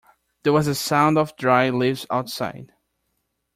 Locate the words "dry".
1.35-1.69